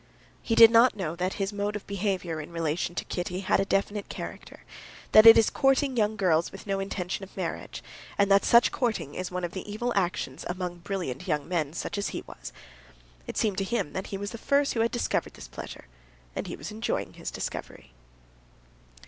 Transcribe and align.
He 0.41 0.55
did 0.55 0.71
not 0.71 0.95
know 0.95 1.15
that 1.15 1.33
his 1.33 1.53
mode 1.53 1.75
of 1.75 1.85
behavior 1.85 2.41
in 2.41 2.51
relation 2.51 2.95
to 2.95 3.05
Kitty 3.05 3.41
had 3.41 3.59
a 3.59 3.65
definite 3.65 4.09
character, 4.09 4.61
that 5.11 5.27
it 5.27 5.37
is 5.37 5.51
courting 5.51 5.95
young 5.95 6.15
girls 6.15 6.51
with 6.51 6.65
no 6.65 6.79
intention 6.79 7.21
of 7.23 7.37
marriage, 7.37 7.83
and 8.17 8.31
that 8.31 8.43
such 8.43 8.71
courting 8.71 9.13
is 9.13 9.29
one 9.29 9.43
of 9.43 9.51
the 9.51 9.71
evil 9.71 9.93
actions 9.95 10.43
common 10.43 10.57
among 10.69 10.77
brilliant 10.79 11.27
young 11.27 11.47
men 11.47 11.73
such 11.73 11.99
as 11.99 12.07
he 12.07 12.23
was. 12.25 12.51
It 13.27 13.37
seemed 13.37 13.59
to 13.59 13.63
him 13.63 13.93
that 13.93 14.07
he 14.07 14.17
was 14.17 14.31
the 14.31 14.39
first 14.39 14.73
who 14.73 14.79
had 14.79 14.89
discovered 14.89 15.35
this 15.35 15.47
pleasure, 15.47 15.85
and 16.35 16.47
he 16.47 16.55
was 16.55 16.71
enjoying 16.71 17.13
his 17.13 17.29
discovery. 17.29 17.91